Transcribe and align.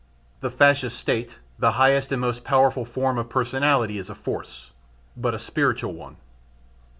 The 0.39 0.49
Fascist 0.49 0.97
State, 0.97 1.37
the 1.59 1.73
highest 1.73 2.11
and 2.11 2.19
the 2.19 2.25
most 2.25 2.43
powerful 2.43 2.85
form 2.85 3.19
of 3.19 3.29
personality 3.29 3.99
is 3.99 4.09
a 4.09 4.15
force, 4.15 4.71
but 5.15 5.35
a 5.35 5.37
spiritual 5.37 5.93
one. 5.93 6.15